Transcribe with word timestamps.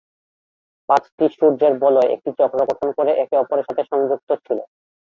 পাঁচটি 0.89 1.25
সূর্যের 1.35 1.73
বলয় 1.83 2.09
একটি 2.15 2.29
চক্র 2.39 2.59
গঠন 2.69 2.89
করে 2.97 3.11
একে 3.15 3.35
অপরের 3.37 3.67
সাথে 3.67 3.83
সংযুক্ত 3.91 4.29
ছিল। 4.45 4.59